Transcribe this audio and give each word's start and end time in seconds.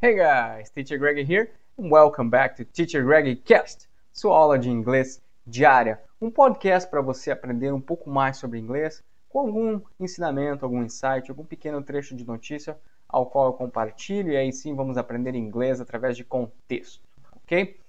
Hey 0.00 0.14
guys, 0.14 0.70
Teacher 0.70 0.96
Greg 0.96 1.28
here, 1.28 1.50
and 1.76 1.90
welcome 1.90 2.30
back 2.30 2.54
to 2.54 2.64
Teacher 2.64 3.02
Greg 3.02 3.34
Cast, 3.44 3.88
sua 4.12 4.36
aula 4.36 4.56
de 4.56 4.70
inglês 4.70 5.20
diária, 5.44 6.00
um 6.20 6.30
podcast 6.30 6.88
para 6.88 7.00
você 7.00 7.32
aprender 7.32 7.72
um 7.72 7.80
pouco 7.80 8.08
mais 8.08 8.36
sobre 8.36 8.60
inglês, 8.60 9.02
com 9.28 9.40
algum 9.40 9.80
ensinamento, 9.98 10.64
algum 10.64 10.84
insight, 10.84 11.28
algum 11.28 11.44
pequeno 11.44 11.82
trecho 11.82 12.14
de 12.14 12.24
notícia 12.24 12.78
ao 13.08 13.26
qual 13.26 13.46
eu 13.46 13.54
compartilho, 13.54 14.30
e 14.30 14.36
aí 14.36 14.52
sim 14.52 14.72
vamos 14.72 14.96
aprender 14.96 15.34
inglês 15.34 15.80
através 15.80 16.16
de 16.16 16.22
contexto, 16.22 17.02
ok? 17.42 17.80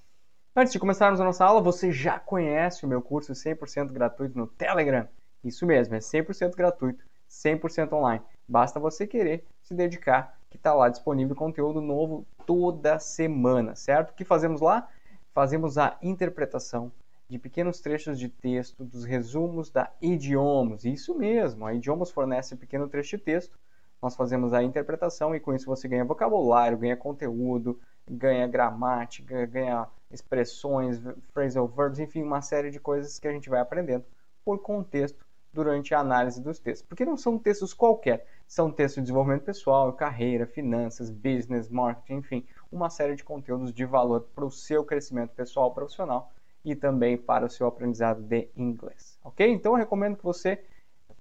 Antes 0.55 0.73
de 0.73 0.79
começarmos 0.79 1.21
a 1.21 1.23
nossa 1.23 1.45
aula, 1.45 1.61
você 1.61 1.91
já 1.91 2.17
conhece 2.17 2.87
o 2.87 2.89
meu 2.89 3.03
curso 3.03 3.33
100% 3.33 3.91
gratuito 3.91 4.35
no 4.35 4.47
Telegram? 4.47 5.07
Isso 5.43 5.63
mesmo, 5.63 5.93
é 5.93 5.99
100% 5.99 6.55
gratuito, 6.55 7.05
100% 7.29 7.93
online. 7.93 8.23
Basta 8.47 8.79
você 8.79 9.05
querer 9.05 9.45
se 9.61 9.75
dedicar, 9.75 10.38
que 10.49 10.57
está 10.57 10.73
lá 10.73 10.89
disponível 10.89 11.35
conteúdo 11.35 11.81
novo 11.81 12.25
toda 12.45 12.99
semana, 12.99 13.75
certo? 13.75 14.11
O 14.11 14.13
que 14.13 14.25
fazemos 14.25 14.61
lá? 14.61 14.87
Fazemos 15.33 15.77
a 15.77 15.97
interpretação 16.01 16.91
de 17.29 17.37
pequenos 17.37 17.79
trechos 17.79 18.17
de 18.17 18.27
texto 18.27 18.83
dos 18.83 19.05
resumos 19.05 19.69
da 19.69 19.91
Idiomas. 20.01 20.83
Isso 20.83 21.13
mesmo, 21.15 21.65
a 21.65 21.73
Idiomas 21.73 22.09
fornece 22.09 22.55
pequeno 22.55 22.87
trecho 22.87 23.17
de 23.17 23.23
texto. 23.23 23.57
Nós 24.01 24.15
fazemos 24.15 24.53
a 24.53 24.63
interpretação 24.63 25.35
e 25.35 25.39
com 25.39 25.53
isso 25.53 25.67
você 25.67 25.87
ganha 25.87 26.03
vocabulário, 26.03 26.77
ganha 26.77 26.97
conteúdo, 26.97 27.79
ganha 28.09 28.47
gramática, 28.47 29.45
ganha 29.45 29.87
expressões, 30.09 30.99
phrasal 31.31 31.67
verbs, 31.67 31.99
enfim, 31.99 32.23
uma 32.23 32.41
série 32.41 32.71
de 32.71 32.79
coisas 32.79 33.19
que 33.19 33.27
a 33.27 33.31
gente 33.31 33.49
vai 33.49 33.59
aprendendo 33.59 34.05
por 34.43 34.59
contexto 34.59 35.23
durante 35.53 35.93
a 35.93 35.99
análise 35.99 36.41
dos 36.41 36.59
textos. 36.59 36.87
Porque 36.87 37.05
não 37.05 37.17
são 37.17 37.37
textos 37.37 37.73
qualquer, 37.73 38.25
são 38.49 38.71
textos 38.71 38.95
de 38.95 39.01
desenvolvimento 39.03 39.43
pessoal, 39.43 39.93
carreira, 39.93 40.47
finanças, 40.47 41.11
business, 41.11 41.69
marketing, 41.69 42.15
enfim, 42.15 42.47
uma 42.71 42.89
série 42.89 43.15
de 43.15 43.23
conteúdos 43.23 43.71
de 43.71 43.85
valor 43.85 44.21
para 44.33 44.43
o 44.43 44.49
seu 44.49 44.83
crescimento 44.83 45.35
pessoal 45.35 45.71
profissional 45.71 46.31
e 46.65 46.75
também 46.75 47.15
para 47.15 47.45
o 47.45 47.49
seu 47.49 47.67
aprendizado 47.67 48.23
de 48.23 48.49
inglês. 48.57 49.19
Ok? 49.23 49.47
Então 49.47 49.73
eu 49.73 49.77
recomendo 49.77 50.17
que 50.17 50.23
você 50.23 50.63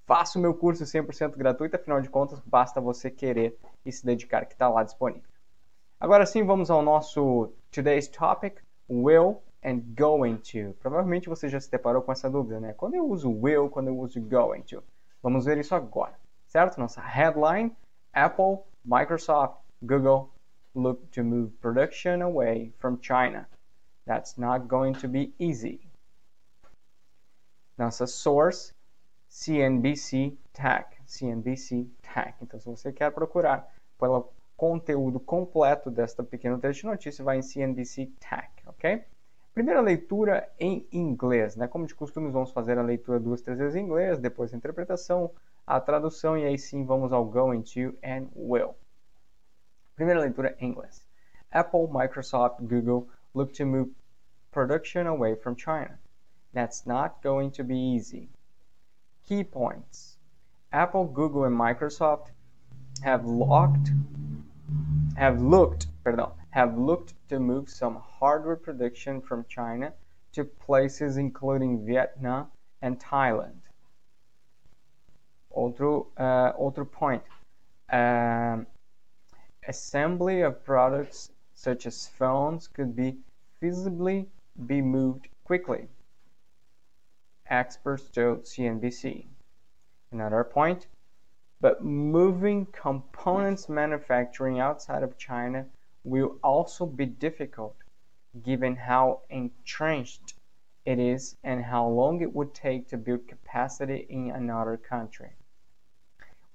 faça 0.06 0.38
o 0.38 0.42
meu 0.42 0.54
curso 0.54 0.84
100% 0.84 1.36
gratuito, 1.36 1.76
afinal 1.76 2.00
de 2.00 2.08
contas, 2.08 2.40
basta 2.46 2.80
você 2.80 3.10
querer 3.10 3.58
e 3.84 3.92
se 3.92 4.06
dedicar, 4.06 4.46
que 4.46 4.54
está 4.54 4.66
lá 4.66 4.82
disponível. 4.82 5.28
Agora 6.00 6.24
sim, 6.24 6.42
vamos 6.44 6.70
ao 6.70 6.80
nosso 6.80 7.52
today's 7.70 8.08
topic, 8.08 8.56
will 8.88 9.42
and 9.62 9.82
going 9.94 10.36
to. 10.38 10.72
Provavelmente 10.80 11.28
você 11.28 11.46
já 11.46 11.60
se 11.60 11.70
deparou 11.70 12.00
com 12.00 12.10
essa 12.10 12.30
dúvida, 12.30 12.58
né? 12.58 12.72
Quando 12.72 12.94
eu 12.94 13.06
uso 13.06 13.30
will, 13.30 13.68
quando 13.68 13.88
eu 13.88 13.98
uso 13.98 14.18
going 14.18 14.62
to? 14.62 14.82
Vamos 15.22 15.44
ver 15.44 15.58
isso 15.58 15.74
agora, 15.74 16.18
certo? 16.48 16.78
Nossa 16.78 17.00
headline: 17.00 17.76
Apple, 18.12 18.64
Microsoft, 18.84 19.58
Google 19.82 20.30
look 20.74 21.10
to 21.12 21.22
move 21.22 21.52
production 21.60 22.22
away 22.22 22.72
from 22.78 22.98
China. 23.00 23.46
That's 24.06 24.38
not 24.38 24.66
going 24.66 24.94
to 25.00 25.08
be 25.08 25.32
easy. 25.38 25.80
Nossa 27.76 28.06
source, 28.06 28.72
CNBC 29.30 30.36
Tech. 30.52 30.96
CNBC 31.06 31.88
Tech. 32.02 32.34
Então, 32.42 32.58
se 32.58 32.66
você 32.66 32.92
quer 32.92 33.12
procurar 33.12 33.68
pelo 33.98 34.32
conteúdo 34.56 35.20
completo 35.20 35.90
desta 35.90 36.24
pequena 36.24 36.58
de 36.58 36.84
notícia, 36.84 37.24
vai 37.24 37.38
em 37.38 37.42
CNBC 37.42 38.10
Tech, 38.18 38.50
ok? 38.66 39.04
Primeira 39.54 39.80
leitura 39.80 40.48
em 40.58 40.86
inglês, 40.92 41.56
né? 41.56 41.68
Como 41.68 41.86
de 41.86 41.94
costume, 41.94 42.30
vamos 42.30 42.50
fazer 42.50 42.78
a 42.78 42.82
leitura 42.82 43.20
duas, 43.20 43.40
três 43.40 43.58
vezes 43.58 43.76
em 43.76 43.84
inglês, 43.84 44.18
depois 44.18 44.52
a 44.52 44.56
interpretação, 44.56 45.30
a 45.68 45.78
tradução 45.78 46.38
e 46.38 46.46
aí 46.46 46.58
sim 46.58 46.86
vamos 46.86 47.12
ao 47.12 47.26
going 47.26 47.60
to 47.60 47.94
and 48.02 48.26
will. 48.34 48.74
Primeira 49.94 50.20
leitura 50.20 50.56
em 50.58 50.70
inglês. 50.70 51.06
Apple, 51.52 51.86
Microsoft, 51.88 52.62
Google 52.62 53.06
look 53.34 53.52
to 53.52 53.66
move 53.66 53.90
production 54.50 55.06
away 55.06 55.36
from 55.36 55.54
China. 55.54 55.98
That's 56.54 56.86
not 56.86 57.20
going 57.22 57.50
to 57.50 57.64
be 57.64 57.76
easy. 57.76 58.30
Key 59.24 59.44
points. 59.44 60.16
Apple, 60.72 61.04
Google 61.04 61.44
and 61.44 61.54
Microsoft 61.54 62.30
have 63.02 63.26
locked 63.26 63.90
have 65.16 65.42
looked, 65.42 65.86
have 66.50 66.78
looked 66.78 67.12
to 67.28 67.38
move 67.38 67.68
some 67.68 67.96
hardware 67.96 68.56
production 68.56 69.20
from 69.20 69.44
China 69.46 69.92
to 70.32 70.44
places 70.44 71.18
including 71.18 71.84
Vietnam 71.84 72.46
and 72.80 72.98
Thailand. 72.98 73.67
Outro, 75.56 76.06
uh, 76.16 76.52
outro 76.52 76.90
point. 76.90 77.22
Um, 77.90 78.66
assembly 79.66 80.42
of 80.42 80.64
products 80.64 81.30
such 81.54 81.86
as 81.86 82.06
phones 82.06 82.68
could 82.68 82.94
be 82.94 83.16
feasibly 83.60 84.26
be 84.66 84.80
moved 84.80 85.28
quickly. 85.44 85.88
Experts 87.48 88.08
told 88.10 88.44
CNBC. 88.44 89.26
Another 90.12 90.44
point 90.44 90.86
but 91.60 91.84
moving 91.84 92.66
components 92.66 93.68
manufacturing 93.68 94.60
outside 94.60 95.02
of 95.02 95.18
China 95.18 95.66
will 96.04 96.36
also 96.42 96.86
be 96.86 97.06
difficult 97.06 97.74
given 98.44 98.76
how 98.76 99.20
entrenched 99.30 100.34
it 100.88 100.98
is 100.98 101.36
and 101.44 101.62
how 101.62 101.86
long 101.86 102.22
it 102.22 102.34
would 102.34 102.54
take 102.54 102.88
to 102.88 102.96
build 102.96 103.28
capacity 103.28 104.06
in 104.08 104.30
another 104.30 104.78
country. 104.78 105.32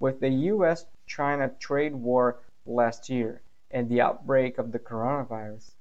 With 0.00 0.18
the 0.18 0.30
US 0.52 0.86
China 1.06 1.48
trade 1.60 1.94
war 1.94 2.40
last 2.66 3.08
year 3.08 3.42
and 3.70 3.88
the 3.88 4.00
outbreak 4.00 4.58
of 4.58 4.72
the 4.72 4.80
coronavirus, 4.80 5.76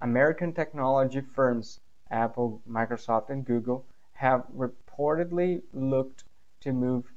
American 0.00 0.52
technology 0.52 1.20
firms 1.20 1.80
Apple, 2.08 2.62
Microsoft, 2.70 3.30
and 3.30 3.44
Google 3.44 3.84
have 4.12 4.46
reportedly 4.56 5.60
looked 5.72 6.22
to 6.60 6.72
move 6.72 7.12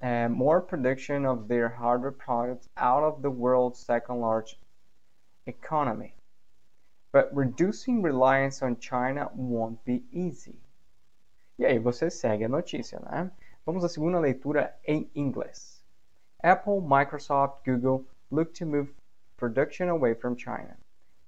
uh, 0.00 0.28
more 0.28 0.60
production 0.60 1.26
of 1.26 1.48
their 1.48 1.68
hardware 1.68 2.12
products 2.12 2.68
out 2.76 3.02
of 3.02 3.22
the 3.22 3.30
world's 3.30 3.80
second 3.80 4.20
largest 4.20 4.60
economy. 5.46 6.14
But 7.12 7.34
reducing 7.34 8.02
reliance 8.02 8.62
on 8.62 8.78
China 8.78 9.30
won't 9.34 9.84
be 9.84 10.04
easy. 10.12 10.60
E 11.58 11.64
aí 11.64 11.78
você 11.78 12.10
segue 12.10 12.44
a 12.44 12.48
notícia, 12.48 13.00
né? 13.00 13.30
Vamos 13.64 13.84
à 13.84 13.88
segunda 13.88 14.20
leitura 14.20 14.74
em 14.84 15.10
inglês. 15.14 15.82
Apple, 16.42 16.80
Microsoft, 16.80 17.64
Google 17.64 18.04
look 18.30 18.52
to 18.54 18.64
move 18.64 18.94
production 19.36 19.88
away 19.88 20.14
from 20.14 20.36
China. 20.36 20.76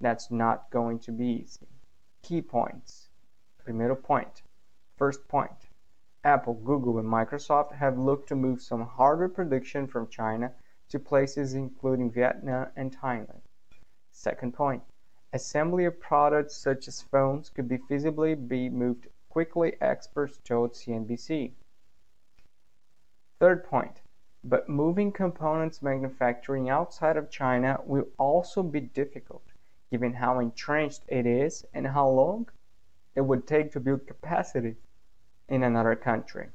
That's 0.00 0.30
not 0.30 0.70
going 0.70 0.98
to 1.00 1.12
be 1.12 1.42
easy. 1.42 1.66
Key 2.22 2.42
points. 2.42 3.08
Primeiro 3.58 3.96
point. 3.96 4.42
First 4.96 5.26
point. 5.28 5.68
Apple, 6.22 6.54
Google, 6.54 6.98
and 6.98 7.08
Microsoft 7.08 7.72
have 7.72 7.98
looked 7.98 8.28
to 8.28 8.36
move 8.36 8.60
some 8.60 8.86
hardware 8.86 9.28
production 9.28 9.86
from 9.86 10.08
China 10.08 10.52
to 10.90 10.98
places 10.98 11.54
including 11.54 12.10
Vietnam 12.10 12.68
and 12.76 12.96
Thailand. 12.96 13.40
Second 14.10 14.52
point, 14.52 14.82
assembly 15.32 15.84
of 15.84 16.00
products 16.00 16.56
such 16.56 16.88
as 16.88 17.02
phones 17.02 17.48
could 17.48 17.68
be 17.68 17.78
feasibly 17.78 18.34
be 18.48 18.68
moved 18.68 19.06
quickly, 19.28 19.74
experts 19.80 20.38
told 20.44 20.72
CNBC. 20.72 21.52
Third 23.38 23.64
point, 23.64 24.02
but 24.42 24.68
moving 24.68 25.12
components 25.12 25.82
manufacturing 25.82 26.68
outside 26.68 27.16
of 27.16 27.30
China 27.30 27.80
will 27.84 28.08
also 28.18 28.62
be 28.62 28.80
difficult, 28.80 29.44
given 29.90 30.14
how 30.14 30.40
entrenched 30.40 31.02
it 31.08 31.26
is 31.26 31.64
and 31.72 31.86
how 31.86 32.08
long 32.08 32.48
it 33.14 33.20
would 33.20 33.46
take 33.46 33.72
to 33.72 33.80
build 33.80 34.06
capacity 34.06 34.76
in 35.48 35.62
another 35.62 35.94
country. 35.94 36.48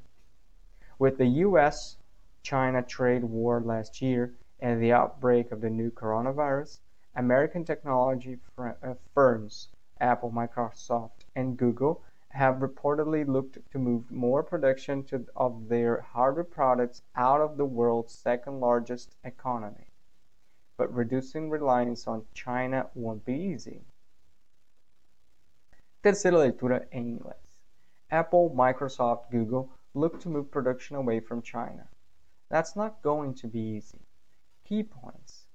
With 0.99 1.17
the 1.17 1.27
US 1.27 1.97
China 2.43 2.81
trade 2.81 3.23
war 3.23 3.61
last 3.61 4.01
year 4.01 4.33
and 4.59 4.81
the 4.81 4.93
outbreak 4.93 5.51
of 5.51 5.61
the 5.61 5.69
new 5.69 5.91
coronavirus, 5.91 6.79
American 7.17 7.63
technology 7.63 8.37
uh, 8.57 8.93
firms 9.13 9.69
Apple, 10.01 10.31
Microsoft, 10.31 11.23
and 11.35 11.55
Google 11.55 12.03
have 12.29 12.55
reportedly 12.55 13.25
looked 13.25 13.57
to 13.71 13.79
move 13.79 14.11
more 14.11 14.43
production 14.43 15.01
to, 15.05 15.25
of 15.37 15.69
their 15.69 16.01
hardware 16.01 16.43
products 16.43 17.01
out 17.15 17.39
of 17.39 17.55
the 17.55 17.63
world's 17.63 18.13
second 18.13 18.59
largest 18.59 19.15
economy. 19.23 19.87
But 20.75 20.93
reducing 20.93 21.49
reliance 21.49 22.05
on 22.05 22.25
China 22.33 22.89
won't 22.93 23.23
be 23.23 23.35
easy. 23.35 23.85
Terceira 26.03 26.37
leitura 26.37 26.85
em 26.91 27.17
inglês. 27.17 27.61
Apple, 28.11 28.49
Microsoft, 28.49 29.31
Google 29.31 29.71
look 29.93 30.19
to 30.19 30.29
move 30.29 30.51
production 30.51 30.97
away 30.97 31.21
from 31.21 31.41
China. 31.41 31.87
That's 32.49 32.75
not 32.75 33.01
going 33.01 33.33
to 33.35 33.47
be 33.47 33.61
easy. 33.61 34.01
Key 34.65 34.83
points. 34.83 35.47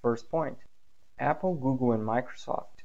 First 0.00 0.30
point 0.30 0.58
Apple, 1.20 1.54
Google, 1.54 1.92
and 1.92 2.02
Microsoft 2.02 2.84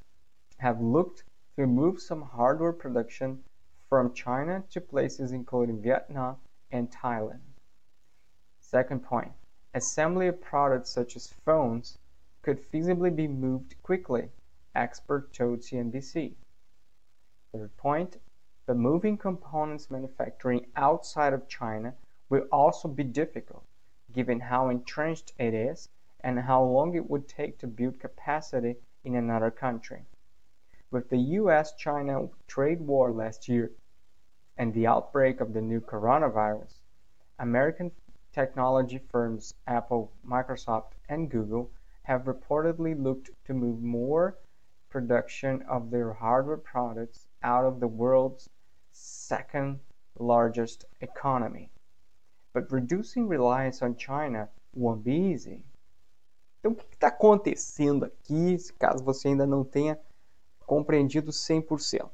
have 0.58 0.82
looked 0.82 1.24
to 1.56 1.68
move 1.68 2.02
some 2.02 2.22
hardware 2.22 2.74
production 2.74 3.44
from 3.90 4.14
China 4.14 4.64
to 4.72 4.82
places 4.82 5.32
including 5.32 5.82
Vietnam 5.82 6.38
and 6.72 6.90
Thailand. 6.92 7.42
Second 8.60 9.04
point 9.04 9.32
assembly 9.76 10.28
of 10.28 10.42
products 10.42 10.90
such 10.90 11.16
as 11.16 11.34
phones 11.46 11.98
could 12.42 12.72
feasibly 12.72 13.16
be 13.16 13.28
moved 13.28 13.76
quickly, 13.84 14.30
expert 14.76 15.32
told 15.34 15.60
CNBC. 15.60 16.34
Third 17.52 17.78
point, 17.78 18.18
the 18.66 18.74
moving 18.74 19.18
components 19.18 19.92
manufacturing 19.92 20.66
outside 20.76 21.34
of 21.34 21.48
China 21.48 21.94
will 22.30 22.48
also 22.52 22.88
be 22.88 23.04
difficult, 23.04 23.64
given 24.12 24.40
how 24.40 24.70
entrenched 24.70 25.34
it 25.38 25.54
is 25.54 25.90
and 26.24 26.40
how 26.40 26.64
long 26.64 26.96
it 26.96 27.10
would 27.10 27.28
take 27.28 27.58
to 27.60 27.68
build 27.68 28.00
capacity 28.00 28.78
in 29.04 29.16
another 29.16 29.52
country. 29.52 30.06
With 30.90 31.10
the 31.10 31.18
US 31.18 31.74
China 31.76 32.30
trade 32.48 32.82
war 32.82 33.12
last 33.12 33.50
year 33.50 33.72
and 34.58 34.74
the 34.74 34.88
outbreak 34.88 35.42
of 35.42 35.54
the 35.54 35.62
new 35.62 35.82
coronavirus, 35.82 36.80
American 37.40 37.92
technology 38.32 39.00
firms 39.12 39.54
Apple, 39.68 40.14
Microsoft, 40.26 40.94
and 41.10 41.30
Google 41.30 41.72
have 42.04 42.24
reportedly 42.24 43.02
looked 43.02 43.32
to 43.46 43.54
move 43.54 43.82
more 43.82 44.38
production 44.90 45.62
of 45.64 45.90
their 45.90 46.14
hardware 46.14 46.58
products 46.58 47.28
out 47.42 47.66
of 47.66 47.80
the 47.80 47.88
world's 47.88 48.50
second 48.92 49.80
largest 50.20 50.86
economy. 51.02 51.72
But 52.54 52.72
reducing 52.72 53.28
reliance 53.28 53.82
on 53.82 53.96
China 53.96 54.50
won't 54.74 55.04
be 55.04 55.16
easy. 55.16 55.66
Então, 56.64 56.72
o 56.72 56.76
que 56.76 56.96
está 56.96 57.08
acontecendo 57.08 58.06
aqui, 58.06 58.56
caso 58.80 59.04
você 59.04 59.28
ainda 59.28 59.46
não 59.46 59.66
tenha 59.66 60.00
compreendido 60.66 61.30
100%? 61.30 62.10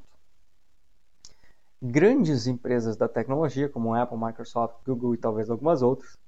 Grandes 1.80 2.48
empresas 2.48 2.96
da 2.96 3.08
tecnologia, 3.08 3.68
como 3.68 3.94
Apple, 3.94 4.18
Microsoft, 4.18 4.74
Google 4.84 5.14
e 5.14 5.18
talvez 5.18 5.48
algumas 5.48 5.82
outras, 5.82 6.18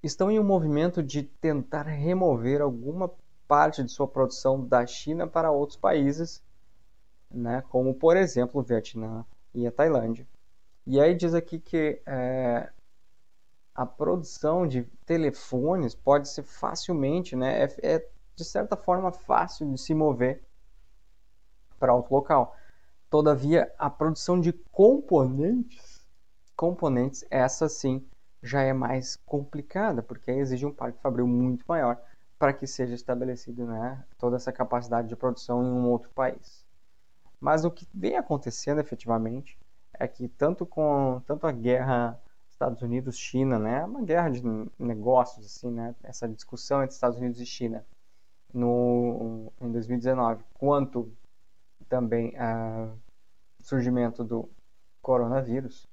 estão 0.00 0.30
em 0.30 0.38
um 0.38 0.44
movimento 0.44 1.02
de 1.02 1.24
tentar 1.24 1.82
remover 1.82 2.62
alguma 2.62 3.10
parte 3.48 3.82
de 3.82 3.90
sua 3.90 4.06
produção 4.06 4.64
da 4.64 4.86
China 4.86 5.26
para 5.26 5.50
outros 5.50 5.76
países, 5.76 6.40
né, 7.28 7.64
como 7.68 7.92
por 7.94 8.16
exemplo 8.16 8.60
o 8.60 8.64
Vietnã 8.64 9.26
e 9.52 9.66
a 9.66 9.72
Tailândia. 9.72 10.24
E 10.86 11.00
aí 11.00 11.16
diz 11.16 11.34
aqui 11.34 11.58
que 11.58 12.00
é, 12.06 12.70
a 13.74 13.84
produção 13.84 14.66
de 14.66 14.84
telefones 15.04 15.94
pode 15.94 16.28
ser 16.28 16.44
facilmente, 16.44 17.34
né, 17.34 17.64
é, 17.64 17.94
é 17.94 18.08
de 18.36 18.44
certa 18.44 18.76
forma 18.76 19.10
fácil 19.10 19.70
de 19.72 19.80
se 19.80 19.94
mover 19.94 20.42
para 21.78 21.94
outro 21.94 22.14
local. 22.14 22.56
Todavia, 23.10 23.72
a 23.78 23.90
produção 23.90 24.40
de 24.40 24.52
componentes, 24.52 26.04
componentes, 26.56 27.24
essa 27.30 27.68
sim 27.68 28.04
já 28.42 28.60
é 28.62 28.72
mais 28.72 29.16
complicada, 29.24 30.02
porque 30.02 30.30
exige 30.30 30.66
um 30.66 30.72
parque 30.72 31.00
fabril 31.00 31.26
muito 31.26 31.64
maior 31.66 32.00
para 32.38 32.52
que 32.52 32.66
seja 32.66 32.94
estabelecido 32.94 33.66
né, 33.66 34.04
toda 34.18 34.36
essa 34.36 34.52
capacidade 34.52 35.08
de 35.08 35.16
produção 35.16 35.62
em 35.62 35.70
um 35.70 35.88
outro 35.88 36.10
país. 36.10 36.64
Mas 37.40 37.64
o 37.64 37.70
que 37.70 37.86
vem 37.94 38.16
acontecendo 38.16 38.80
efetivamente 38.80 39.58
é 39.98 40.06
que 40.08 40.28
tanto 40.28 40.66
com 40.66 41.22
tanto 41.26 41.46
a 41.46 41.52
guerra 41.52 42.20
Estados 42.54 42.82
Unidos-China, 42.82 43.58
né? 43.58 43.84
Uma 43.84 44.02
guerra 44.02 44.30
de 44.30 44.42
negócios, 44.78 45.44
assim, 45.44 45.70
né? 45.70 45.94
Essa 46.04 46.28
discussão 46.28 46.82
entre 46.82 46.94
Estados 46.94 47.18
Unidos 47.18 47.40
e 47.40 47.46
China 47.46 47.84
no, 48.52 49.52
em 49.60 49.72
2019, 49.72 50.44
quanto 50.54 51.12
também 51.88 52.32
uh, 52.36 52.96
surgimento 53.60 54.22
do 54.22 54.48
coronavírus, 55.02 55.84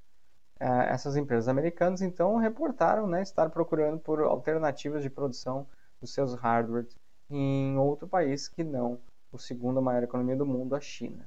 uh, 0.61 0.85
essas 0.87 1.17
empresas 1.17 1.47
americanas 1.47 2.01
então 2.03 2.37
reportaram 2.37 3.07
né, 3.07 3.23
estar 3.23 3.49
procurando 3.49 3.99
por 3.99 4.21
alternativas 4.21 5.01
de 5.01 5.09
produção 5.09 5.67
dos 5.99 6.13
seus 6.13 6.35
hardwares 6.35 6.95
em 7.29 7.75
outro 7.77 8.07
país 8.07 8.47
que 8.47 8.63
não 8.63 8.99
o 9.31 9.37
segundo 9.37 9.81
maior 9.81 10.03
economia 10.03 10.35
do 10.35 10.45
mundo, 10.45 10.75
a 10.75 10.79
China. 10.79 11.25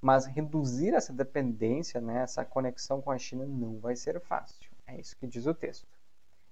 Mas 0.00 0.26
reduzir 0.26 0.92
essa 0.92 1.12
dependência, 1.12 2.00
né, 2.00 2.22
essa 2.22 2.44
conexão 2.44 3.00
com 3.00 3.10
a 3.10 3.16
China 3.16 3.46
não 3.46 3.78
vai 3.78 3.96
ser 3.96 4.20
fácil. 4.20 4.73
É 4.94 5.00
isso 5.00 5.16
que 5.16 5.26
diz 5.26 5.46
o 5.46 5.54
texto. 5.54 5.86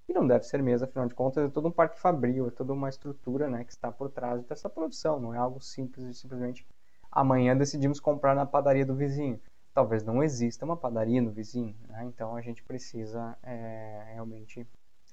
E 0.09 0.13
não 0.13 0.27
deve 0.27 0.45
ser 0.45 0.63
mesmo, 0.63 0.85
afinal 0.85 1.07
de 1.07 1.15
contas, 1.15 1.45
é 1.45 1.49
todo 1.49 1.69
um 1.69 1.73
parque 1.73 1.99
fabril, 1.99 2.49
é 2.49 2.51
toda 2.51 2.73
uma 2.73 2.89
estrutura 2.89 3.49
né, 3.49 3.65
que 3.65 3.71
está 3.71 3.91
por 3.91 4.11
trás 4.11 4.43
dessa 4.45 4.69
produção. 4.69 5.21
Não 5.21 5.33
é 5.33 5.39
algo 5.39 5.61
simples 5.61 6.07
de 6.07 6.15
simplesmente 6.15 6.67
amanhã 7.11 7.57
decidimos 7.57 8.01
comprar 8.01 8.35
na 8.35 8.45
padaria 8.45 8.85
do 8.85 8.97
vizinho. 8.97 9.41
Talvez 9.73 10.03
não 10.03 10.23
exista 10.23 10.65
uma 10.65 10.77
padaria 10.77 11.23
no 11.23 11.31
vizinho, 11.31 11.75
né? 11.89 12.05
então 12.05 12.37
a 12.37 12.43
gente 12.43 12.63
precisa 12.63 13.39
é, 13.43 14.11
realmente 14.13 14.67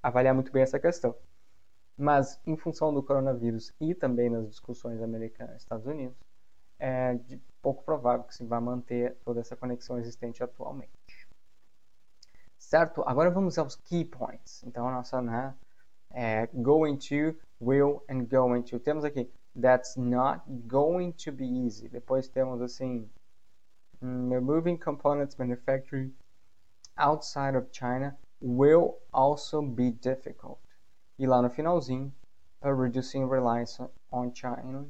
avaliar 0.03 0.33
muito 0.33 0.51
bem 0.51 0.63
essa 0.63 0.79
questão. 0.79 1.15
Mas, 1.97 2.39
em 2.45 2.57
função 2.57 2.93
do 2.93 3.03
coronavírus 3.03 3.73
e 3.79 3.93
também 3.93 4.29
nas 4.29 4.49
discussões 4.49 5.01
americanas 5.01 5.61
Estados 5.61 5.85
Unidos, 5.85 6.17
é 6.79 7.17
pouco 7.61 7.83
provável 7.83 8.25
que 8.25 8.35
se 8.35 8.43
vá 8.45 8.59
manter 8.59 9.15
toda 9.23 9.39
essa 9.39 9.55
conexão 9.55 9.97
existente 9.97 10.43
atualmente. 10.43 10.98
Certo? 12.69 13.01
Agora 13.07 13.31
vamos 13.31 13.57
aos 13.57 13.75
key 13.75 14.05
points. 14.05 14.63
Então, 14.63 14.87
a 14.87 14.91
nossa 14.91 15.19
né, 15.19 15.55
é, 16.11 16.45
going 16.53 16.97
to, 16.97 17.35
will 17.59 18.03
and 18.07 18.25
going 18.25 18.61
to. 18.61 18.79
Temos 18.79 19.03
aqui 19.03 19.27
that's 19.55 19.97
not 19.97 20.43
going 20.67 21.11
to 21.13 21.31
be 21.31 21.47
easy. 21.47 21.89
Depois 21.89 22.27
temos 22.27 22.61
assim 22.61 23.09
moving 23.99 24.77
components 24.77 25.35
manufacturing 25.39 26.13
outside 26.95 27.55
of 27.55 27.71
China 27.71 28.15
will 28.39 28.99
also 29.11 29.63
be 29.63 29.89
difficult. 29.89 30.59
E 31.17 31.25
lá 31.25 31.41
no 31.41 31.49
finalzinho, 31.49 32.13
uh, 32.63 32.69
reducing 32.69 33.27
reliance 33.27 33.81
on 34.11 34.31
China, 34.31 34.85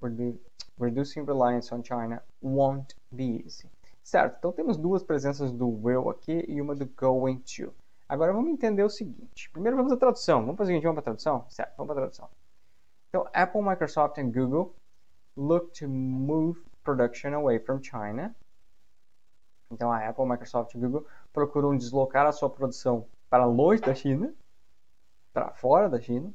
redu 0.00 0.38
reducing 0.78 1.26
reliance 1.26 1.70
on 1.74 1.82
China 1.82 2.22
won't 2.40 2.94
be 3.14 3.42
easy. 3.44 3.68
Certo, 4.06 4.36
então 4.38 4.52
temos 4.52 4.76
duas 4.76 5.02
presenças 5.02 5.50
do 5.50 5.68
will 5.68 6.08
aqui 6.08 6.44
e 6.46 6.62
uma 6.62 6.76
do 6.76 6.86
going 6.86 7.38
to. 7.40 7.74
Agora 8.08 8.32
vamos 8.32 8.52
entender 8.52 8.84
o 8.84 8.88
seguinte. 8.88 9.50
Primeiro 9.50 9.76
vamos 9.76 9.90
à 9.90 9.96
tradução. 9.96 10.42
Vamos 10.42 10.58
fazer 10.58 10.70
o 10.70 10.74
seguinte, 10.74 10.84
vamos 10.84 11.02
para 11.02 11.10
a 11.10 11.12
tradução? 11.12 11.44
Certo, 11.48 11.76
vamos 11.76 11.92
para 11.92 12.02
a 12.02 12.04
tradução. 12.04 12.30
Então, 13.08 13.28
Apple, 13.34 13.62
Microsoft 13.62 14.16
e 14.18 14.22
Google 14.22 14.72
look 15.36 15.72
to 15.72 15.88
move 15.88 16.64
production 16.84 17.34
away 17.34 17.58
from 17.58 17.82
China. 17.82 18.32
Então, 19.72 19.90
a 19.90 20.08
Apple, 20.08 20.24
Microsoft 20.24 20.72
e 20.76 20.78
Google 20.78 21.04
procuram 21.32 21.76
deslocar 21.76 22.26
a 22.26 22.32
sua 22.32 22.48
produção 22.48 23.08
para 23.28 23.44
longe 23.44 23.82
da 23.82 23.92
China, 23.92 24.32
para 25.32 25.50
fora 25.50 25.90
da 25.90 26.00
China. 26.00 26.32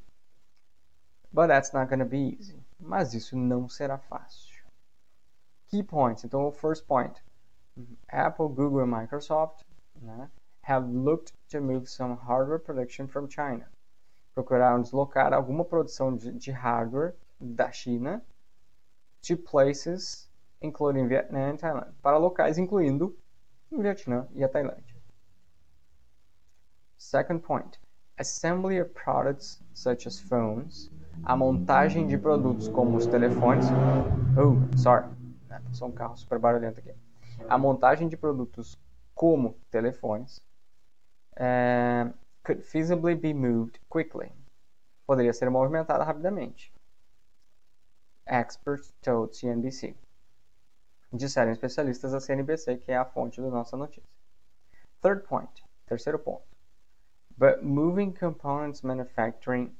But 1.31 1.47
that's 1.47 1.71
not 1.71 1.87
going 1.87 1.99
to 1.99 2.05
be 2.05 2.37
easy. 2.37 2.61
Mas 2.77 3.13
isso 3.13 3.37
não 3.37 3.69
será 3.69 3.97
fácil. 3.97 4.61
Key 5.69 5.83
points. 5.83 6.25
Então, 6.25 6.45
o 6.45 6.51
first 6.51 6.85
point. 6.85 7.23
Apple, 8.09 8.49
Google 8.49 8.81
e 8.81 8.85
Microsoft 8.85 9.63
né, 10.01 10.29
have 10.61 10.87
looked 10.89 11.33
to 11.49 11.61
move 11.61 11.87
some 11.87 12.15
hardware 12.15 12.59
production 12.59 13.07
from 13.07 13.27
China. 13.29 13.67
Procuraram 14.33 14.81
deslocar 14.81 15.33
alguma 15.33 15.65
produção 15.65 16.15
de, 16.15 16.31
de 16.31 16.51
hardware 16.51 17.15
da 17.39 17.71
China 17.71 18.21
to 19.21 19.37
places 19.37 20.29
including 20.61 21.07
Vietnam 21.07 21.51
and 21.51 21.57
Thailand, 21.57 21.91
para 22.01 22.17
locais 22.17 22.57
incluindo 22.57 23.17
o 23.71 23.81
Vietnã 23.81 24.27
e 24.33 24.43
a 24.43 24.49
Tailândia. 24.49 24.95
Second 26.97 27.41
point, 27.41 27.79
assembly 28.17 28.79
of 28.79 28.91
products 28.93 29.59
such 29.73 30.07
as 30.07 30.19
phones, 30.19 30.91
a 31.23 31.35
montagem 31.35 32.05
de 32.05 32.17
produtos 32.17 32.67
como 32.67 32.97
os 32.97 33.07
telefones. 33.07 33.65
Oh, 34.37 34.77
sorry, 34.77 35.05
passou 35.49 35.87
um 35.87 35.91
carro 35.91 36.15
super 36.15 36.37
barulhento 36.37 36.79
aqui 36.79 36.93
a 37.49 37.57
montagem 37.57 38.07
de 38.07 38.17
produtos 38.17 38.77
como 39.13 39.55
telefones 39.69 40.41
uh, 41.37 42.11
could 42.43 42.63
feasibly 42.63 43.15
be 43.15 43.33
moved 43.33 43.79
quickly. 43.89 44.31
Poderia 45.05 45.33
ser 45.33 45.49
movimentada 45.49 46.03
rapidamente. 46.03 46.73
Experts 48.25 48.93
told 49.01 49.35
CNBC. 49.35 49.95
Disseram 51.13 51.51
especialistas 51.51 52.13
da 52.13 52.19
CNBC, 52.19 52.77
que 52.77 52.91
é 52.91 52.97
a 52.97 53.05
fonte 53.05 53.41
da 53.41 53.49
nossa 53.49 53.75
notícia. 53.75 54.17
Third 55.01 55.23
point. 55.27 55.63
Terceiro 55.85 56.17
ponto. 56.17 56.43
But 57.37 57.63
moving 57.63 58.13
components 58.13 58.81
manufacturing. 58.81 59.75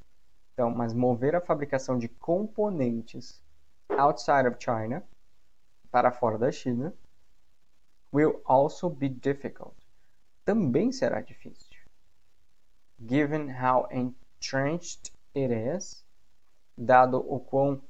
Então, 0.52 0.70
mas 0.70 0.92
mover 0.92 1.34
a 1.34 1.40
fabricação 1.40 1.98
de 1.98 2.08
componentes 2.08 3.42
outside 3.88 4.46
of 4.46 4.56
China, 4.58 5.02
para 5.90 6.12
fora 6.12 6.36
da 6.36 6.50
China, 6.52 6.92
will 8.12 8.40
also 8.44 8.88
be 8.88 9.08
difficult. 9.08 9.76
Também 10.44 10.92
será 10.92 11.20
difícil. 11.20 11.78
Given 13.00 13.48
how 13.50 13.88
entrenched 13.90 15.12
it 15.34 15.52
is, 15.52 16.04
dado 16.76 17.18
o 17.18 17.40
quão 17.40 17.82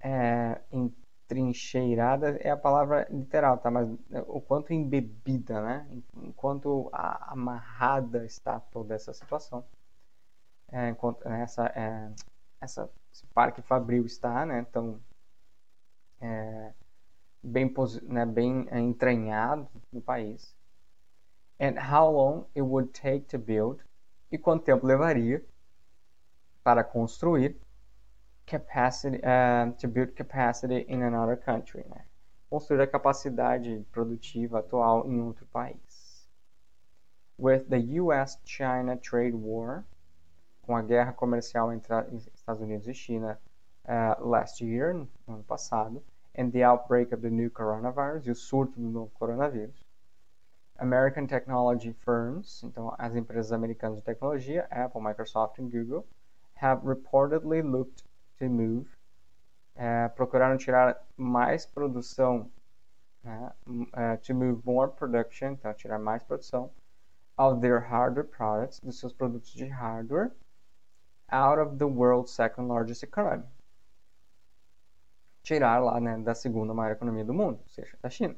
é, 0.00 0.60
entrincheirada 0.70 2.36
é 2.40 2.50
a 2.50 2.56
palavra 2.56 3.06
literal, 3.10 3.58
tá? 3.58 3.70
Mas 3.70 3.88
é, 4.10 4.20
o 4.26 4.40
quanto 4.40 4.72
embebida, 4.72 5.62
né? 5.62 5.88
Enquanto 6.16 6.90
amarrada 6.92 8.24
está 8.24 8.60
toda 8.60 8.94
essa 8.94 9.12
situação. 9.12 9.64
É, 10.70 10.90
enquanto 10.90 11.26
essa 11.26 11.66
é, 11.66 12.12
essa, 12.60 12.90
esse 13.12 13.26
parque 13.28 13.62
fabril 13.62 14.04
está, 14.04 14.44
né, 14.44 14.66
tão 14.72 15.00
é, 16.20 16.72
bem, 17.42 17.72
né, 18.02 18.26
bem 18.26 18.66
entranhado 18.72 19.68
no 19.92 20.00
país. 20.00 20.54
And 21.60 21.74
how 21.78 22.10
long 22.10 22.46
it 22.54 22.62
would 22.62 22.92
take 22.92 23.26
to 23.28 23.38
build 23.38 23.82
e 24.30 24.38
quanto 24.38 24.64
tempo 24.64 24.86
levaria 24.86 25.44
para 26.62 26.84
construir 26.84 27.56
capacity 28.46 29.18
uh, 29.18 29.72
to 29.78 29.88
build 29.88 30.14
capacity 30.14 30.84
in 30.88 31.02
another 31.02 31.36
country, 31.36 31.84
né? 31.88 32.04
construir 32.50 32.80
a 32.80 32.86
capacidade 32.86 33.84
produtiva 33.92 34.60
atual 34.60 35.06
em 35.06 35.20
outro 35.20 35.46
país. 35.46 36.26
With 37.38 37.68
the 37.68 38.00
U.S.-China 38.00 38.96
trade 39.00 39.34
war, 39.34 39.84
com 40.62 40.74
a 40.74 40.82
guerra 40.82 41.12
comercial 41.12 41.72
entre 41.72 41.94
Estados 42.34 42.60
Unidos 42.60 42.88
e 42.88 42.94
China 42.94 43.38
uh, 43.84 44.26
last 44.26 44.64
year, 44.64 44.94
no 44.94 45.08
ano 45.26 45.44
passado, 45.44 46.02
and 46.38 46.52
the 46.52 46.62
outbreak 46.62 47.12
of 47.12 47.20
the 47.20 47.28
new 47.28 47.50
coronavirus, 47.50 48.26
e 48.26 48.30
o 48.30 48.34
surto 48.34 48.80
do 48.80 48.88
novo 48.88 49.10
coronavírus. 49.14 49.84
American 50.78 51.26
technology 51.26 51.92
firms, 52.04 52.62
então 52.62 52.94
as 52.96 53.16
empresas 53.16 53.50
americanas 53.50 53.98
de 53.98 54.04
tecnologia, 54.04 54.68
Apple, 54.70 55.02
Microsoft 55.02 55.58
e 55.58 55.62
Google, 55.62 56.06
have 56.54 56.86
reportedly 56.86 57.60
looked 57.60 58.04
to 58.38 58.48
move, 58.48 58.86
uh, 59.74 60.08
procuraram 60.14 60.56
tirar 60.56 61.04
mais 61.16 61.66
produção, 61.66 62.48
uh, 63.24 64.16
to 64.22 64.32
move 64.32 64.62
more 64.64 64.88
production, 64.92 65.54
então 65.54 65.74
tirar 65.74 65.98
mais 65.98 66.22
produção 66.22 66.70
of 67.36 67.60
their 67.60 67.80
hardware 67.80 68.24
products, 68.24 68.78
dos 68.78 69.00
seus 69.00 69.12
produtos 69.12 69.52
de 69.52 69.66
hardware, 69.66 70.30
out 71.30 71.58
of 71.58 71.78
the 71.78 71.86
world's 71.86 72.30
second 72.30 72.68
largest 72.68 73.02
economy. 73.02 73.44
Tirar 75.48 75.78
lá 75.78 75.98
né, 75.98 76.18
da 76.18 76.34
segunda 76.34 76.74
maior 76.74 76.92
economia 76.92 77.24
do 77.24 77.32
mundo, 77.32 77.58
ou 77.62 77.68
seja, 77.70 77.96
da 78.02 78.10
China. 78.10 78.36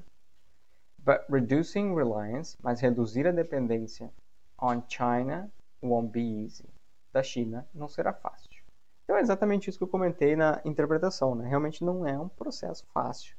But 0.97 1.23
reducing 1.29 1.93
reliance, 1.93 2.57
mas 2.63 2.81
reduzir 2.81 3.27
a 3.27 3.33
dependência 3.33 4.13
on 4.63 4.81
China 4.89 5.51
won't 5.83 6.13
be 6.13 6.45
easy. 6.45 6.69
Da 7.13 7.21
China 7.21 7.67
não 7.75 7.89
será 7.89 8.13
fácil. 8.13 8.63
Então 9.03 9.17
é 9.17 9.21
exatamente 9.23 9.69
isso 9.69 9.77
que 9.77 9.83
eu 9.83 9.89
comentei 9.89 10.37
na 10.37 10.61
interpretação. 10.65 11.35
Né? 11.35 11.49
Realmente 11.49 11.83
não 11.83 12.07
é 12.07 12.17
um 12.17 12.29
processo 12.29 12.87
fácil 12.95 13.35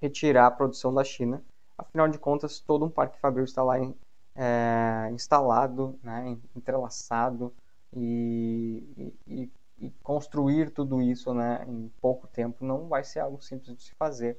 retirar 0.00 0.46
a 0.46 0.50
produção 0.50 0.94
da 0.94 1.04
China. 1.04 1.44
Afinal 1.76 2.08
de 2.08 2.18
contas, 2.18 2.58
todo 2.58 2.86
um 2.86 2.90
parque 2.90 3.20
fabril 3.20 3.44
está 3.44 3.62
lá 3.62 3.78
em, 3.78 3.94
é, 4.34 5.10
instalado, 5.12 6.00
né, 6.02 6.38
entrelaçado 6.56 7.52
e, 7.94 9.12
e, 9.26 9.42
e, 9.42 9.50
construir 10.02 10.70
tudo 10.70 11.00
isso 11.00 11.32
né, 11.32 11.64
em 11.66 11.90
pouco 12.00 12.26
tempo 12.26 12.64
não 12.64 12.86
vai 12.88 13.02
ser 13.02 13.20
algo 13.20 13.40
simples 13.40 13.76
de 13.76 13.82
se 13.82 13.94
fazer 13.94 14.38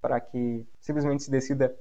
para 0.00 0.20
que 0.20 0.66
simplesmente 0.80 1.22
se 1.22 1.30
decida 1.30 1.74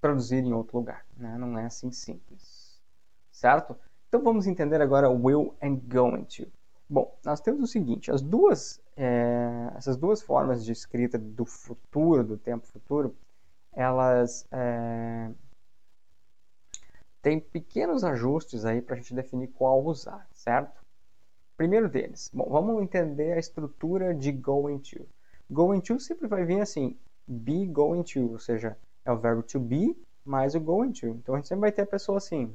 produzir 0.00 0.44
em 0.44 0.52
outro 0.52 0.78
lugar. 0.78 1.04
Né? 1.16 1.36
Não 1.38 1.58
é 1.58 1.66
assim 1.66 1.90
simples. 1.90 2.80
Certo? 3.30 3.76
Então 4.08 4.22
vamos 4.22 4.46
entender 4.46 4.80
agora 4.80 5.08
will 5.08 5.54
and 5.62 5.76
going 5.88 6.24
to. 6.24 6.46
Bom, 6.88 7.16
nós 7.24 7.40
temos 7.40 7.62
o 7.62 7.66
seguinte: 7.66 8.10
as 8.10 8.20
duas, 8.20 8.78
é, 8.96 9.72
essas 9.74 9.96
duas 9.96 10.20
formas 10.20 10.64
de 10.64 10.72
escrita 10.72 11.18
do 11.18 11.46
futuro, 11.46 12.22
do 12.22 12.36
tempo 12.36 12.66
futuro, 12.66 13.16
elas 13.72 14.46
é, 14.50 15.30
têm 17.22 17.40
pequenos 17.40 18.04
ajustes 18.04 18.66
aí 18.66 18.82
para 18.82 18.94
a 18.94 18.98
gente 18.98 19.14
definir 19.14 19.48
qual 19.48 19.82
usar, 19.82 20.28
certo? 20.32 20.81
Primeiro 21.62 21.88
deles, 21.88 22.28
bom, 22.34 22.48
vamos 22.50 22.82
entender 22.82 23.34
a 23.34 23.38
estrutura 23.38 24.12
de 24.12 24.32
going 24.32 24.80
to. 24.80 25.06
Going 25.48 25.80
to 25.82 26.00
sempre 26.00 26.26
vai 26.26 26.44
vir 26.44 26.60
assim, 26.60 26.98
be 27.24 27.66
going 27.66 28.02
to, 28.02 28.32
ou 28.32 28.38
seja, 28.40 28.76
é 29.04 29.12
o 29.12 29.16
verbo 29.16 29.44
to 29.44 29.60
be 29.60 29.96
mais 30.24 30.56
o 30.56 30.60
going 30.60 30.90
to. 30.90 31.06
Então 31.10 31.36
a 31.36 31.38
gente 31.38 31.46
sempre 31.46 31.60
vai 31.60 31.70
ter 31.70 31.82
a 31.82 31.86
pessoa 31.86 32.18
assim. 32.18 32.52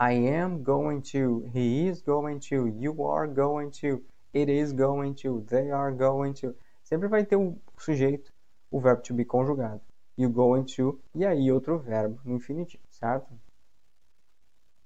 I 0.00 0.14
am 0.38 0.62
going 0.62 1.02
to, 1.02 1.44
he 1.52 1.86
is 1.86 2.00
going 2.00 2.38
to, 2.48 2.66
you 2.66 3.06
are 3.06 3.28
going 3.28 3.72
to, 3.72 4.02
it 4.32 4.50
is 4.50 4.72
going 4.72 5.12
to, 5.16 5.42
they 5.50 5.70
are 5.70 5.94
going 5.94 6.32
to. 6.32 6.56
Sempre 6.82 7.08
vai 7.08 7.26
ter 7.26 7.36
o 7.36 7.58
sujeito, 7.76 8.32
o 8.70 8.80
verbo 8.80 9.02
to 9.02 9.12
be 9.12 9.26
conjugado. 9.26 9.82
E 10.16 10.24
o 10.24 10.30
going 10.30 10.64
to, 10.64 10.98
e 11.14 11.26
aí 11.26 11.52
outro 11.52 11.78
verbo 11.78 12.18
no 12.24 12.36
infinitivo, 12.36 12.82
certo? 12.88 13.30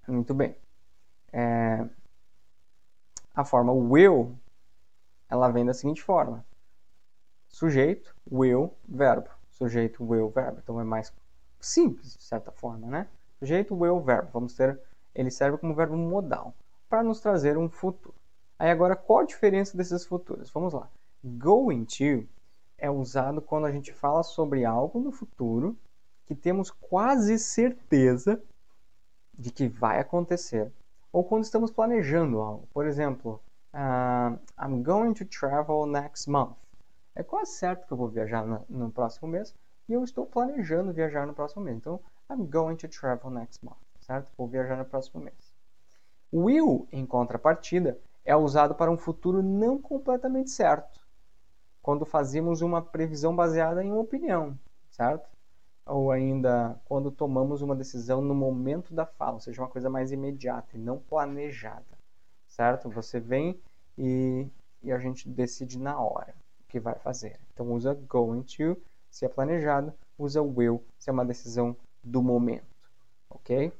Muito 0.09 0.35
bem. 0.35 0.57
É, 1.33 1.89
a 3.35 3.45
forma 3.45 3.73
will, 3.73 4.37
ela 5.29 5.51
vem 5.51 5.65
da 5.65 5.75
seguinte 5.75 6.03
forma. 6.03 6.45
Sujeito, 7.49 8.15
will, 8.31 8.75
verbo 8.89 9.29
sujeito, 9.63 10.05
will, 10.05 10.29
verbo. 10.31 10.61
Então 10.63 10.81
é 10.81 10.85
mais 10.85 11.13
simples, 11.61 12.17
de 12.17 12.23
certa 12.23 12.51
forma, 12.51 12.89
né? 12.89 13.09
Sujeito, 13.39 13.75
will, 13.75 14.01
verbo. 14.01 14.31
Vamos 14.33 14.55
ter, 14.55 14.81
ele 15.15 15.31
serve 15.31 15.59
como 15.59 15.75
verbo 15.75 15.97
modal 15.97 16.55
para 16.89 17.03
nos 17.03 17.21
trazer 17.21 17.57
um 17.57 17.69
futuro. 17.69 18.15
Aí 18.59 18.71
agora, 18.71 18.97
qual 18.97 19.21
a 19.21 19.25
diferença 19.25 19.77
desses 19.77 20.05
futuros? 20.05 20.51
Vamos 20.51 20.73
lá. 20.73 20.89
Going 21.25 21.85
to 21.85 22.27
é 22.79 22.91
usado 22.91 23.41
quando 23.41 23.67
a 23.67 23.73
gente 23.73 23.93
fala 23.93 24.23
sobre 24.23 24.65
algo 24.65 24.99
no 25.01 25.13
futuro 25.13 25.77
que 26.27 26.35
temos 26.35 26.71
quase 26.71 27.39
certeza 27.39 28.43
de 29.37 29.51
que 29.51 29.69
vai 29.69 29.99
acontecer, 30.01 30.73
ou 31.13 31.23
quando 31.23 31.45
estamos 31.45 31.71
planejando 31.71 32.41
algo. 32.41 32.67
Por 32.73 32.87
exemplo, 32.87 33.41
uh, 33.75 34.39
I'm 34.59 34.83
going 34.83 35.13
to 35.15 35.25
travel 35.25 35.87
next 35.87 36.29
month. 36.31 36.57
É 37.15 37.23
quase 37.23 37.53
certo 37.53 37.87
que 37.87 37.93
eu 37.93 37.97
vou 37.97 38.09
viajar 38.09 38.47
no, 38.47 38.65
no 38.69 38.91
próximo 38.91 39.29
mês 39.29 39.55
e 39.89 39.93
eu 39.93 40.03
estou 40.03 40.25
planejando 40.25 40.93
viajar 40.93 41.27
no 41.27 41.35
próximo 41.35 41.63
mês. 41.63 41.77
Então, 41.77 42.01
I'm 42.31 42.47
going 42.47 42.77
to 42.77 42.89
travel 42.89 43.31
next 43.31 43.63
month, 43.65 43.77
certo? 44.01 44.33
Vou 44.37 44.49
viajar 44.49 44.77
no 44.77 44.85
próximo 44.85 45.23
mês. 45.23 45.53
Will, 46.33 46.89
em 46.91 47.05
contrapartida, 47.05 47.99
é 48.25 48.35
usado 48.35 48.75
para 48.75 48.91
um 48.91 48.97
futuro 48.97 49.43
não 49.43 49.79
completamente 49.79 50.51
certo, 50.51 51.01
quando 51.83 52.07
fazemos 52.07 52.63
uma 52.63 52.81
previsão 52.81 53.35
baseada 53.35 53.85
em 53.85 53.91
uma 53.91 54.01
opinião, 54.01 54.59
certo? 54.89 55.29
Ou 55.85 56.11
ainda 56.11 56.81
quando 56.85 57.11
tomamos 57.11 57.63
uma 57.63 57.75
decisão 57.75 58.21
no 58.21 58.35
momento 58.35 58.95
da 58.95 59.05
fala, 59.05 59.35
ou 59.35 59.41
seja, 59.41 59.61
uma 59.61 59.69
coisa 59.69 59.91
mais 59.91 60.13
imediata 60.13 60.77
e 60.77 60.79
não 60.79 60.99
planejada, 60.99 61.99
certo? 62.47 62.89
Você 62.91 63.19
vem 63.19 63.61
e, 63.99 64.47
e 64.83 64.93
a 64.93 64.99
gente 64.99 65.29
decide 65.29 65.79
na 65.79 65.99
hora 65.99 66.35
que 66.69 66.79
vai 66.79 66.95
fazer. 66.95 67.39
Então 67.53 67.73
usa 67.73 67.95
going 67.95 68.43
to 68.43 68.81
se 69.11 69.25
é 69.25 69.29
planejado, 69.29 69.93
usa 70.19 70.41
will 70.41 70.83
se 70.99 71.11
é 71.11 71.13
uma 71.13 71.25
decisão 71.25 71.77
do 72.03 72.23
momento, 72.23 72.91
ok? 73.29 73.73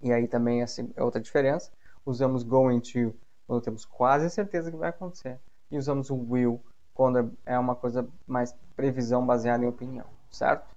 E 0.00 0.12
aí 0.12 0.28
também 0.28 0.62
essa 0.62 0.86
é 0.94 1.02
outra 1.02 1.20
diferença. 1.20 1.72
Usamos 2.04 2.42
going 2.42 2.80
to 2.80 3.14
quando 3.46 3.62
temos 3.62 3.84
quase 3.84 4.28
certeza 4.30 4.70
que 4.70 4.76
vai 4.76 4.90
acontecer 4.90 5.40
e 5.70 5.78
usamos 5.78 6.10
o 6.10 6.16
will 6.16 6.60
quando 6.94 7.32
é 7.44 7.58
uma 7.58 7.74
coisa 7.74 8.08
mais 8.26 8.54
previsão 8.74 9.24
baseada 9.24 9.64
em 9.64 9.68
opinião, 9.68 10.06
certo? 10.36 10.74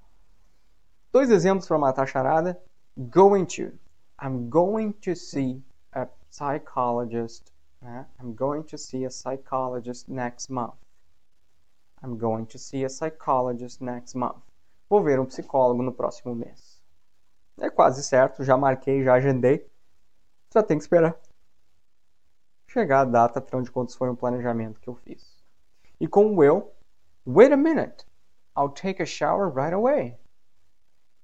Dois 1.11 1.29
exemplos 1.29 1.67
para 1.67 1.77
matar 1.77 2.03
a 2.03 2.07
charada. 2.07 2.59
Going 2.97 3.45
to. 3.45 3.71
I'm 4.21 4.49
going 4.49 4.91
to 5.01 5.15
see 5.15 5.63
a 5.91 6.07
psychologist 6.29 7.51
né? 7.81 8.05
I'm 8.19 8.33
going 8.33 8.63
to 8.63 8.77
see 8.77 9.05
a 9.05 9.09
psychologist 9.09 10.09
next 10.09 10.49
month. 10.49 10.75
I'm 12.01 12.17
going 12.17 12.45
to 12.47 12.57
see 12.57 12.83
a 12.83 12.89
psychologist 12.89 13.81
next 13.81 14.15
month. 14.15 14.41
Vou 14.89 15.03
ver 15.03 15.19
um 15.19 15.25
psicólogo 15.25 15.83
no 15.83 15.91
próximo 15.91 16.33
mês. 16.33 16.81
É 17.59 17.69
quase 17.69 18.03
certo, 18.03 18.43
já 18.43 18.57
marquei, 18.57 19.03
já 19.03 19.15
agendei. 19.15 19.69
Só 20.51 20.63
tem 20.63 20.77
que 20.77 20.83
esperar. 20.83 21.15
Chegar 22.67 23.01
a 23.01 23.05
data, 23.05 23.39
afinal 23.39 23.61
de 23.61 23.71
contas, 23.71 23.95
foi 23.95 24.09
um 24.09 24.15
planejamento 24.15 24.79
que 24.79 24.87
eu 24.87 24.95
fiz. 24.95 25.37
E 25.99 26.07
com 26.07 26.27
o 26.27 26.37
will, 26.37 26.71
wait 27.25 27.51
a 27.51 27.57
minute. 27.57 28.05
I'll 28.57 28.69
take 28.69 29.01
a 29.01 29.05
shower 29.05 29.49
right 29.49 29.73
away. 29.73 30.17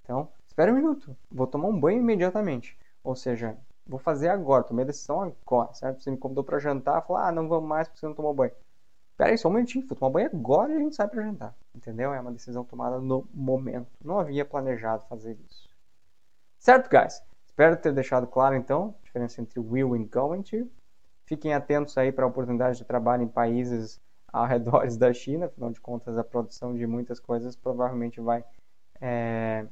Então, 0.03 0.29
espera 0.47 0.71
um 0.71 0.75
minuto. 0.75 1.15
Vou 1.31 1.47
tomar 1.47 1.67
um 1.67 1.79
banho 1.79 1.99
imediatamente. 1.99 2.77
Ou 3.03 3.15
seja, 3.15 3.57
vou 3.85 3.99
fazer 3.99 4.29
agora, 4.29 4.63
tomei 4.63 4.83
a 4.83 4.87
decisão 4.87 5.21
agora, 5.21 5.73
certo? 5.73 6.01
Você 6.01 6.11
me 6.11 6.17
convidou 6.17 6.43
para 6.43 6.59
jantar, 6.59 7.01
falou, 7.05 7.21
ah, 7.21 7.31
não 7.31 7.47
vamos 7.47 7.67
mais 7.67 7.87
porque 7.87 7.99
você 7.99 8.07
não 8.07 8.15
tomou 8.15 8.33
banho. 8.33 8.51
Pera 9.17 9.31
aí, 9.31 9.37
só 9.37 9.47
um 9.47 9.51
momentinho, 9.51 9.85
vou 9.87 9.97
tomar 9.97 10.11
banho 10.11 10.27
agora 10.27 10.73
e 10.73 10.75
a 10.75 10.79
gente 10.79 10.95
sai 10.95 11.07
para 11.07 11.23
jantar. 11.23 11.55
Entendeu? 11.73 12.13
É 12.13 12.19
uma 12.19 12.31
decisão 12.31 12.63
tomada 12.63 12.99
no 12.99 13.27
momento. 13.33 13.87
Não 14.03 14.19
havia 14.19 14.43
planejado 14.43 15.05
fazer 15.07 15.37
isso. 15.47 15.69
Certo, 16.59 16.89
guys? 16.89 17.23
Espero 17.45 17.77
ter 17.77 17.93
deixado 17.93 18.27
claro, 18.27 18.55
então, 18.55 18.95
a 19.01 19.05
diferença 19.05 19.41
entre 19.41 19.59
will 19.59 19.95
e 19.95 20.03
going 20.05 20.41
to. 20.41 20.69
Fiquem 21.25 21.53
atentos 21.53 21.97
aí 21.97 22.11
para 22.11 22.27
oportunidades 22.27 22.77
de 22.77 22.85
trabalho 22.85 23.23
em 23.23 23.27
países 23.27 23.99
ao 24.35 24.45
redor 24.45 24.85
da 24.97 25.13
China. 25.13 25.45
Afinal 25.45 25.71
de 25.71 25.79
contas, 25.79 26.17
a 26.17 26.23
produção 26.23 26.75
de 26.75 26.85
muitas 26.85 27.19
coisas 27.19 27.55
provavelmente 27.55 28.19
vai... 28.19 28.43
É, 28.99 29.65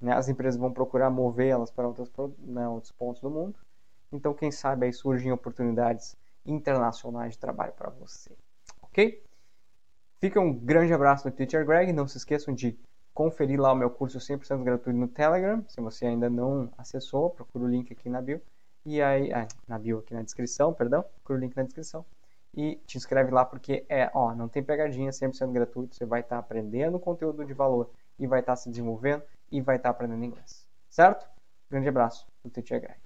né, 0.00 0.12
as 0.12 0.28
empresas 0.28 0.58
vão 0.58 0.72
procurar 0.72 1.10
movê-las 1.10 1.70
para 1.70 1.86
outros, 1.86 2.10
né, 2.38 2.68
outros 2.68 2.92
pontos 2.92 3.20
do 3.20 3.30
mundo. 3.30 3.58
Então, 4.12 4.32
quem 4.32 4.52
sabe 4.52 4.86
aí 4.86 4.92
surgem 4.92 5.32
oportunidades 5.32 6.16
internacionais 6.46 7.32
de 7.32 7.38
trabalho 7.38 7.72
para 7.72 7.90
você. 7.90 8.30
Ok? 8.82 9.22
Fica 10.20 10.40
um 10.40 10.54
grande 10.54 10.92
abraço 10.92 11.28
do 11.28 11.34
Teacher 11.34 11.66
Greg. 11.66 11.92
Não 11.92 12.06
se 12.06 12.16
esqueçam 12.16 12.54
de 12.54 12.78
conferir 13.12 13.60
lá 13.60 13.72
o 13.72 13.76
meu 13.76 13.90
curso 13.90 14.18
100% 14.18 14.62
gratuito 14.62 14.98
no 14.98 15.08
Telegram. 15.08 15.64
Se 15.68 15.80
você 15.80 16.06
ainda 16.06 16.30
não 16.30 16.70
acessou, 16.78 17.30
procura 17.30 17.64
o 17.64 17.68
link 17.68 17.92
aqui 17.92 18.08
na 18.08 18.20
bio. 18.20 18.40
E 18.84 19.02
aí, 19.02 19.32
ah, 19.32 19.48
na 19.66 19.78
bio 19.78 19.98
aqui 19.98 20.14
na 20.14 20.22
descrição, 20.22 20.72
perdão. 20.72 21.02
Procura 21.02 21.38
o 21.38 21.40
link 21.40 21.56
na 21.56 21.62
descrição. 21.64 22.04
E 22.56 22.76
te 22.86 22.96
inscreve 22.96 23.30
lá 23.30 23.44
porque 23.44 23.84
é, 23.88 24.10
ó, 24.14 24.34
não 24.34 24.48
tem 24.48 24.62
pegadinha, 24.62 25.10
100% 25.10 25.52
gratuito. 25.52 25.94
Você 25.94 26.06
vai 26.06 26.20
estar 26.20 26.36
tá 26.36 26.40
aprendendo 26.40 26.98
conteúdo 26.98 27.44
de 27.44 27.52
valor 27.52 27.90
e 28.18 28.26
vai 28.26 28.40
estar 28.40 28.52
tá 28.52 28.56
se 28.56 28.70
desenvolvendo 28.70 29.22
e 29.50 29.60
vai 29.60 29.76
estar 29.76 29.88
tá 29.88 29.96
aprendendo 29.96 30.24
inglês. 30.24 30.66
Certo? 30.88 31.26
Grande 31.68 31.88
abraço 31.88 32.26
do 32.44 32.50
Teacher. 32.50 33.03